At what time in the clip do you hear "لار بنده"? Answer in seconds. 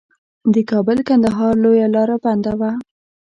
1.93-2.53